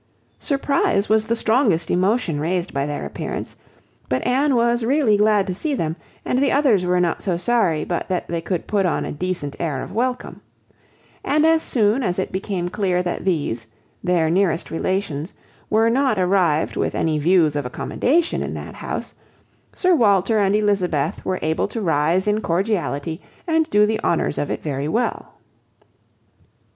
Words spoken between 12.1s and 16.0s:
it became clear that these, their nearest relations, were